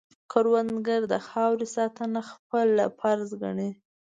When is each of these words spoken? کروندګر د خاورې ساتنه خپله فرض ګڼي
کروندګر 0.31 1.01
د 1.11 1.15
خاورې 1.27 1.67
ساتنه 1.75 2.21
خپله 2.31 2.85
فرض 2.99 3.29
ګڼي 3.41 3.69